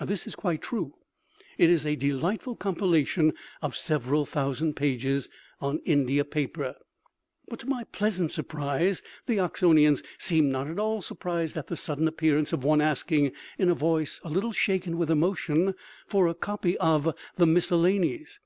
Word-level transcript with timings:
This 0.00 0.24
is 0.24 0.36
quite 0.36 0.62
true. 0.62 0.94
It 1.58 1.68
is 1.68 1.84
a 1.84 1.96
delightful 1.96 2.54
compilation 2.54 3.32
of 3.60 3.74
several 3.74 4.24
thousand 4.24 4.76
pages, 4.76 5.28
on 5.60 5.80
India 5.84 6.24
paper. 6.24 6.76
But 7.48 7.58
to 7.58 7.66
my 7.68 7.82
pleasant 7.82 8.30
surprise 8.30 9.02
the 9.26 9.40
Oxonians 9.40 10.04
seemed 10.16 10.52
not 10.52 10.68
at 10.68 10.78
all 10.78 11.02
surprised 11.02 11.56
at 11.56 11.66
the 11.66 11.76
sudden 11.76 12.06
appearance 12.06 12.52
of 12.52 12.62
one 12.62 12.80
asking, 12.80 13.32
in 13.58 13.68
a 13.68 13.74
voice 13.74 14.20
a 14.22 14.28
little 14.30 14.52
shaken 14.52 14.96
with 14.96 15.10
emotion, 15.10 15.74
for 16.06 16.28
a 16.28 16.34
copy 16.34 16.78
of 16.78 17.12
the 17.34 17.46
"Miscellanies." 17.46 18.38